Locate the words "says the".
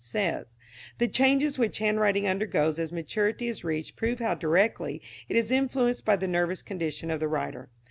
0.03-1.07